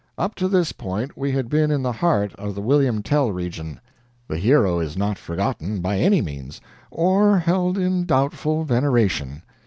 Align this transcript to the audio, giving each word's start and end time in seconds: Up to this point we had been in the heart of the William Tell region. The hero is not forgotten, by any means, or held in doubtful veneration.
Up 0.17 0.33
to 0.33 0.47
this 0.47 0.71
point 0.71 1.15
we 1.15 1.31
had 1.31 1.47
been 1.47 1.69
in 1.69 1.83
the 1.83 1.91
heart 1.91 2.33
of 2.33 2.55
the 2.55 2.61
William 2.63 3.03
Tell 3.03 3.31
region. 3.31 3.79
The 4.27 4.39
hero 4.39 4.79
is 4.79 4.97
not 4.97 5.19
forgotten, 5.19 5.79
by 5.79 5.99
any 5.99 6.23
means, 6.23 6.59
or 6.89 7.37
held 7.37 7.77
in 7.77 8.05
doubtful 8.05 8.63
veneration. 8.63 9.43